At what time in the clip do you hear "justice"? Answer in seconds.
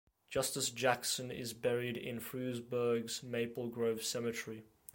0.31-0.71